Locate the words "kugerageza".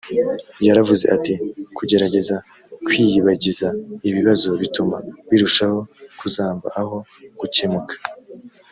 1.77-2.35